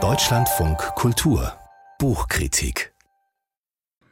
[0.00, 1.52] Deutschlandfunk Kultur
[1.98, 2.92] Buchkritik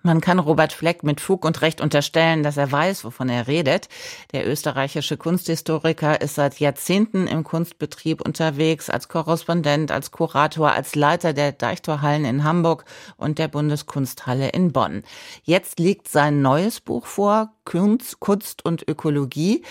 [0.06, 3.88] man kann Robert Fleck mit Fug und Recht unterstellen, dass er weiß, wovon er redet.
[4.32, 11.32] Der österreichische Kunsthistoriker ist seit Jahrzehnten im Kunstbetrieb unterwegs, als Korrespondent, als Kurator, als Leiter
[11.32, 12.84] der Deichtorhallen in Hamburg
[13.16, 15.02] und der Bundeskunsthalle in Bonn.
[15.42, 19.64] Jetzt liegt sein neues Buch vor, Kunst, Kunst und Ökologie.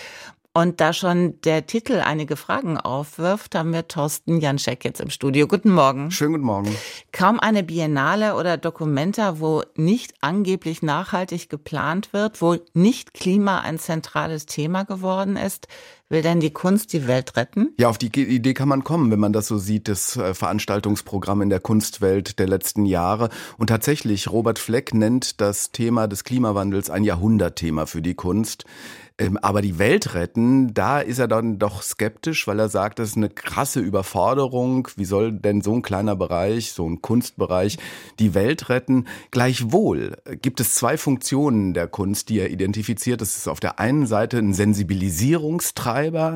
[0.58, 5.48] Und da schon der Titel einige Fragen aufwirft, haben wir Thorsten Janschek jetzt im Studio.
[5.48, 6.12] Guten Morgen.
[6.12, 6.74] Schönen guten Morgen.
[7.12, 13.79] Kaum eine Biennale oder Dokumenta, wo nicht angeblich nachhaltig geplant wird, wo nicht Klima ein
[13.79, 15.68] zentrales Thema geworden ist.
[16.07, 17.73] Will denn die Kunst die Welt retten?
[17.79, 21.41] Ja, auf die Idee kann man kommen, wenn man das so sieht, das äh, Veranstaltungsprogramm
[21.41, 23.29] in der Kunstwelt der letzten Jahre.
[23.57, 28.65] Und tatsächlich, Robert Fleck nennt das Thema des Klimawandels ein Jahrhundertthema für die Kunst.
[29.18, 33.09] Ähm, aber die Welt retten, da ist er dann doch skeptisch, weil er sagt, das
[33.09, 34.89] ist eine krasse Überforderung.
[34.97, 37.78] Wie soll denn so ein kleiner Bereich, so ein Kunstbereich,
[38.19, 39.08] die Welt retten?
[39.31, 43.22] Gleichwohl gibt es zwei Funktionen der Kunst, die er identifiziert.
[43.22, 45.95] Das ist auf der einen Seite ein Sensibilisierungstreiber.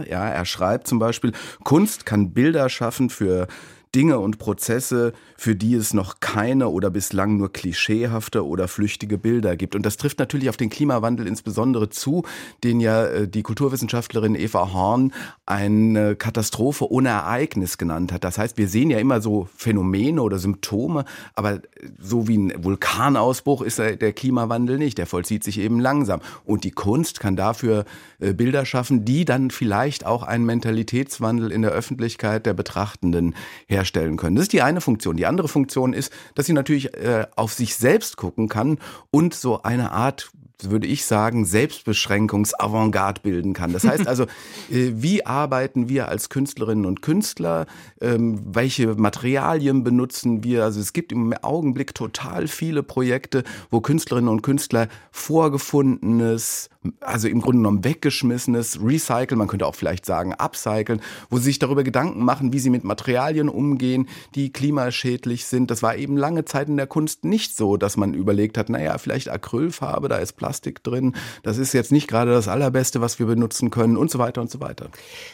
[0.09, 3.47] Ja, er schreibt zum Beispiel, Kunst kann Bilder schaffen für
[3.95, 9.57] Dinge und Prozesse, für die es noch keine oder bislang nur klischeehafte oder flüchtige Bilder
[9.57, 9.75] gibt.
[9.75, 12.23] Und das trifft natürlich auf den Klimawandel insbesondere zu,
[12.63, 15.11] den ja äh, die Kulturwissenschaftlerin Eva Horn
[15.47, 18.23] eine Katastrophe ohne Ereignis genannt hat.
[18.23, 21.59] Das heißt, wir sehen ja immer so Phänomene oder Symptome, aber
[21.99, 24.99] so wie ein Vulkanausbruch ist der Klimawandel nicht.
[24.99, 26.21] Der vollzieht sich eben langsam.
[26.45, 27.85] Und die Kunst kann dafür
[28.19, 33.33] äh, Bilder schaffen, die dann vielleicht auch einen Mentalitätswandel in der Öffentlichkeit der Betrachtenden
[33.67, 34.35] her herstellen können.
[34.35, 35.17] Das ist die eine Funktion.
[35.17, 38.77] Die andere Funktion ist, dass sie natürlich äh, auf sich selbst gucken kann
[39.11, 40.31] und so eine Art
[40.63, 43.71] würde ich sagen, Selbstbeschränkungsavantgarde bilden kann.
[43.71, 44.23] Das heißt also,
[44.69, 47.65] äh, wie arbeiten wir als Künstlerinnen und Künstler?
[48.01, 50.65] Ähm, welche Materialien benutzen wir?
[50.65, 56.69] Also es gibt im Augenblick total viele Projekte, wo Künstlerinnen und Künstler vorgefundenes,
[57.01, 61.59] also im Grunde genommen weggeschmissenes Recyceln, man könnte auch vielleicht sagen upcyclen, wo sie sich
[61.59, 65.71] darüber Gedanken machen, wie sie mit Materialien umgehen, die klimaschädlich sind.
[65.71, 68.97] Das war eben lange Zeit in der Kunst nicht so, dass man überlegt hat, naja,
[68.97, 73.25] vielleicht Acrylfarbe, da ist Plastik drin, das ist jetzt nicht gerade das Allerbeste, was wir
[73.25, 74.89] benutzen können und so weiter und so weiter.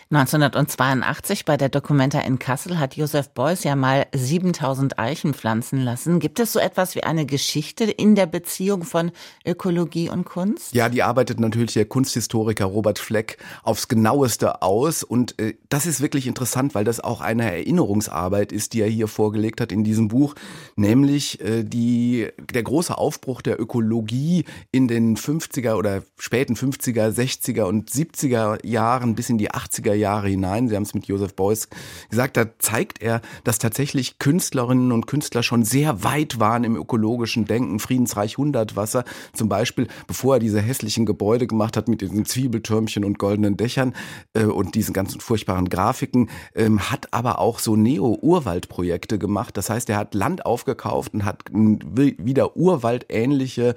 [0.10, 6.20] 1982 bei der Documenta in Kassel hat Josef Beuys ja mal 7000 Eichen pflanzen lassen.
[6.20, 9.12] Gibt es so etwas wie eine Geschichte in der Beziehung von
[9.46, 10.74] Ökologie und Kunst?
[10.74, 15.04] Ja, die arbeitet arbeitet natürlich der Kunsthistoriker Robert Fleck aufs genaueste aus.
[15.04, 19.08] Und äh, das ist wirklich interessant, weil das auch eine Erinnerungsarbeit ist, die er hier
[19.08, 20.36] vorgelegt hat in diesem Buch,
[20.76, 27.64] nämlich äh, die, der große Aufbruch der Ökologie in den 50er oder späten 50er, 60er
[27.64, 30.70] und 70er Jahren bis in die 80er Jahre hinein.
[30.70, 31.68] Sie haben es mit Joseph Beuys
[32.10, 37.46] gesagt, da zeigt er, dass tatsächlich Künstlerinnen und Künstler schon sehr weit waren im ökologischen
[37.46, 37.80] Denken.
[37.80, 39.04] Friedensreich Hundertwasser
[39.34, 43.58] zum Beispiel, bevor er diese hässlichen Gebäude Gebäude gemacht hat mit diesen Zwiebeltürmchen und goldenen
[43.58, 43.96] Dächern
[44.36, 49.58] äh, und diesen ganzen furchtbaren Grafiken, ähm, hat aber auch so Neo-Urwald-Projekte gemacht.
[49.58, 53.74] Das heißt, er hat Land aufgekauft und hat wieder urwaldähnliche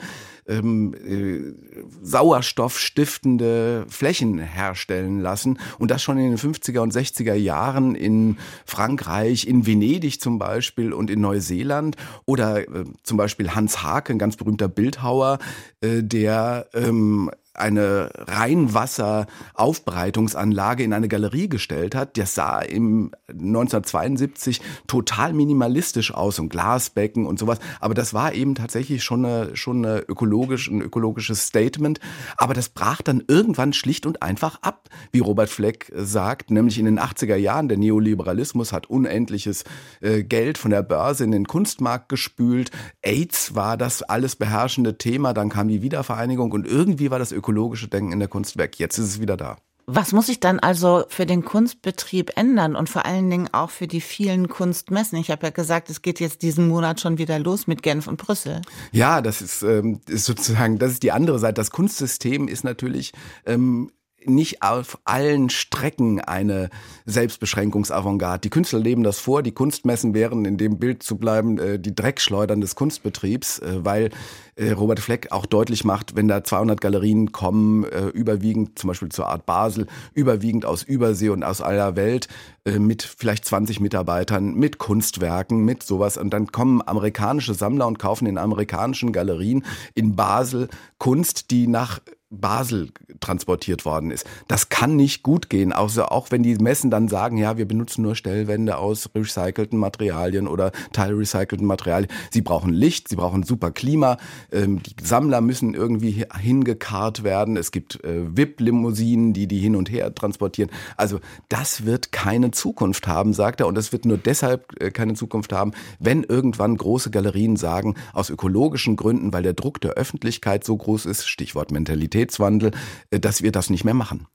[0.48, 1.54] ähm, äh,
[2.02, 5.58] sauerstoffstiftende Flächen herstellen lassen.
[5.78, 10.92] Und das schon in den 50er und 60er Jahren in Frankreich, in Venedig zum Beispiel
[10.92, 11.96] und in Neuseeland.
[12.24, 15.38] Oder äh, zum Beispiel Hans Hake, ein ganz berühmter Bildhauer,
[15.80, 22.16] äh, der ähm, eine Reinwasseraufbereitungsanlage in eine Galerie gestellt hat.
[22.16, 27.58] Das sah im 1972 total minimalistisch aus und Glasbecken und sowas.
[27.80, 31.98] Aber das war eben tatsächlich schon eine, schon eine ökologisch, ein ökologisches Statement.
[32.36, 36.84] Aber das brach dann irgendwann schlicht und einfach ab, wie Robert Fleck sagt, nämlich in
[36.84, 37.68] den 80er Jahren.
[37.68, 39.64] Der Neoliberalismus hat unendliches
[40.00, 42.70] äh, Geld von der Börse in den Kunstmarkt gespült.
[43.02, 45.34] AIDS war das alles beherrschende Thema.
[45.34, 48.78] Dann kam die Wiedervereinigung und irgendwie war das ökologische ökologische Denken in der Kunst weg.
[48.78, 49.56] Jetzt ist es wieder da.
[49.90, 53.86] Was muss sich dann also für den Kunstbetrieb ändern und vor allen Dingen auch für
[53.86, 55.16] die vielen Kunstmessen?
[55.18, 58.18] Ich habe ja gesagt, es geht jetzt diesen Monat schon wieder los mit Genf und
[58.18, 58.60] Brüssel.
[58.92, 61.54] Ja, das ist, ähm, ist sozusagen, das ist die andere Seite.
[61.54, 63.12] Das Kunstsystem ist natürlich
[63.46, 63.90] ähm,
[64.28, 66.70] nicht auf allen Strecken eine
[67.06, 68.40] Selbstbeschränkungsavantgarde.
[68.40, 69.42] Die Künstler leben das vor.
[69.42, 74.10] Die Kunstmessen wären, in dem Bild zu bleiben, äh, die Dreckschleudern des Kunstbetriebs, äh, weil
[74.56, 79.28] äh, Robert Fleck auch deutlich macht, wenn da 200 Galerien kommen, überwiegend zum Beispiel zur
[79.28, 82.28] Art Basel, überwiegend aus Übersee und aus aller Welt,
[82.64, 86.16] mit vielleicht 20 Mitarbeitern, mit Kunstwerken, mit sowas.
[86.16, 89.64] Und dann kommen amerikanische Sammler und kaufen in amerikanischen Galerien
[89.94, 92.90] in Basel Kunst, die nach Basel
[93.20, 94.26] transportiert worden ist.
[94.48, 98.02] Das kann nicht gut gehen, außer auch wenn die Messen dann sagen, ja, wir benutzen
[98.02, 102.10] nur Stellwände aus recycelten Materialien oder teilrecycelten Materialien.
[102.30, 104.18] Sie brauchen Licht, sie brauchen super Klima,
[104.52, 107.56] ähm, die Sammler müssen irgendwie hingekarrt werden.
[107.56, 110.70] Es gibt äh, VIP-Limousinen, die die hin und her transportieren.
[110.96, 115.14] Also das wird keine Zukunft haben, sagt er, und das wird nur deshalb äh, keine
[115.14, 120.64] Zukunft haben, wenn irgendwann große Galerien sagen, aus ökologischen Gründen, weil der Druck der Öffentlichkeit
[120.64, 122.72] so groß ist, Stichwort Mentalität, Mentalitätswandel,
[123.10, 124.26] äh, dass wir das nicht mehr machen.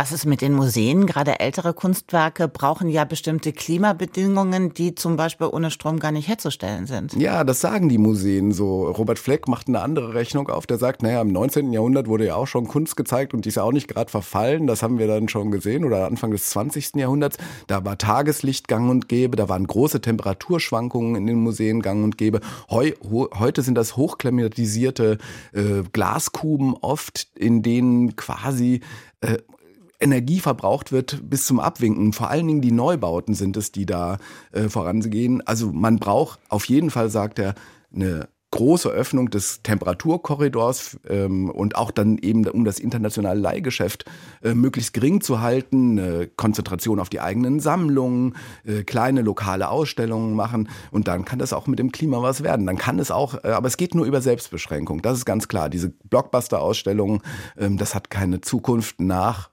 [0.00, 1.04] Was ist mit den Museen?
[1.04, 6.86] Gerade ältere Kunstwerke brauchen ja bestimmte Klimabedingungen, die zum Beispiel ohne Strom gar nicht herzustellen
[6.86, 7.12] sind.
[7.16, 8.86] Ja, das sagen die Museen so.
[8.86, 10.66] Robert Fleck macht eine andere Rechnung auf.
[10.66, 11.74] Der sagt, naja, im 19.
[11.74, 14.66] Jahrhundert wurde ja auch schon Kunst gezeigt und die ist ja auch nicht gerade verfallen.
[14.66, 15.84] Das haben wir dann schon gesehen.
[15.84, 16.94] Oder Anfang des 20.
[16.94, 17.36] Jahrhunderts.
[17.66, 19.36] Da war Tageslicht gang und gäbe.
[19.36, 22.40] Da waren große Temperaturschwankungen in den Museen gang und gäbe.
[22.70, 22.92] Heu,
[23.38, 25.18] heute sind das hochklimatisierte
[25.52, 28.80] äh, Glaskuben oft, in denen quasi
[29.20, 29.36] äh,
[30.00, 32.12] Energie verbraucht wird bis zum Abwinken.
[32.12, 34.18] Vor allen Dingen die Neubauten sind es, die da
[34.52, 35.46] äh, vorangehen.
[35.46, 37.54] Also man braucht auf jeden Fall, sagt er,
[37.94, 44.04] eine große Öffnung des Temperaturkorridors ähm, und auch dann eben, um das internationale Leihgeschäft
[44.42, 50.34] äh, möglichst gering zu halten, eine Konzentration auf die eigenen Sammlungen, äh, kleine lokale Ausstellungen
[50.34, 52.66] machen und dann kann das auch mit dem Klima was werden.
[52.66, 55.68] Dann kann es auch, äh, aber es geht nur über Selbstbeschränkung, das ist ganz klar.
[55.70, 57.20] Diese Blockbuster-Ausstellungen,
[57.56, 59.50] ähm, das hat keine Zukunft nach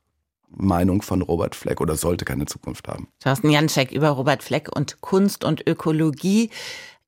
[0.50, 3.08] Meinung von Robert Fleck oder sollte keine Zukunft haben.
[3.20, 6.50] Thorsten Janczek über Robert Fleck und Kunst und Ökologie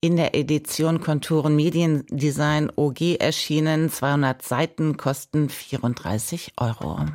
[0.01, 3.89] in der Edition Konturen Mediendesign OG erschienen.
[3.89, 7.05] 200 Seiten kosten 34 Euro.